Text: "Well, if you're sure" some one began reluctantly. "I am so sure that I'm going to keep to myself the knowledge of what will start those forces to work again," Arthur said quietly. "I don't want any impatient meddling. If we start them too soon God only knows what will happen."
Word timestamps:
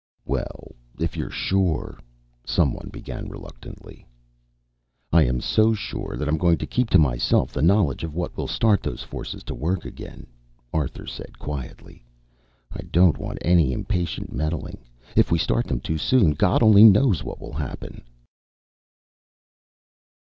"Well, 0.25 0.73
if 0.99 1.15
you're 1.15 1.29
sure" 1.29 1.99
some 2.43 2.73
one 2.73 2.89
began 2.91 3.29
reluctantly. 3.29 4.07
"I 5.13 5.25
am 5.25 5.41
so 5.41 5.75
sure 5.75 6.15
that 6.17 6.27
I'm 6.27 6.39
going 6.39 6.57
to 6.57 6.65
keep 6.65 6.89
to 6.89 6.97
myself 6.97 7.51
the 7.53 7.61
knowledge 7.61 8.03
of 8.03 8.15
what 8.15 8.35
will 8.35 8.47
start 8.47 8.81
those 8.81 9.03
forces 9.03 9.43
to 9.43 9.53
work 9.53 9.85
again," 9.85 10.25
Arthur 10.73 11.05
said 11.05 11.37
quietly. 11.37 12.03
"I 12.71 12.81
don't 12.91 13.19
want 13.19 13.37
any 13.45 13.73
impatient 13.73 14.33
meddling. 14.33 14.79
If 15.15 15.31
we 15.31 15.37
start 15.37 15.67
them 15.67 15.79
too 15.81 15.99
soon 15.99 16.31
God 16.31 16.63
only 16.63 16.83
knows 16.83 17.23
what 17.23 17.39
will 17.39 17.53
happen." 17.53 18.01